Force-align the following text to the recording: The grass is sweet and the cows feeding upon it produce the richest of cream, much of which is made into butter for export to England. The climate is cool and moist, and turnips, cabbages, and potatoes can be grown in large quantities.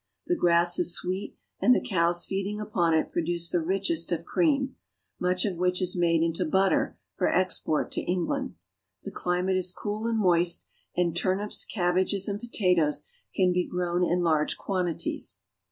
The 0.25 0.35
grass 0.35 0.79
is 0.79 0.95
sweet 0.95 1.37
and 1.59 1.75
the 1.75 1.79
cows 1.87 2.25
feeding 2.25 2.59
upon 2.59 2.95
it 2.95 3.11
produce 3.11 3.51
the 3.51 3.61
richest 3.61 4.11
of 4.11 4.25
cream, 4.25 4.75
much 5.19 5.45
of 5.45 5.57
which 5.59 5.79
is 5.79 5.95
made 5.95 6.23
into 6.23 6.43
butter 6.43 6.97
for 7.17 7.27
export 7.27 7.91
to 7.91 8.01
England. 8.01 8.55
The 9.03 9.11
climate 9.11 9.57
is 9.57 9.71
cool 9.71 10.07
and 10.07 10.17
moist, 10.17 10.65
and 10.97 11.15
turnips, 11.15 11.65
cabbages, 11.65 12.27
and 12.27 12.39
potatoes 12.39 13.03
can 13.35 13.53
be 13.53 13.67
grown 13.67 14.03
in 14.03 14.21
large 14.23 14.57
quantities. 14.57 15.39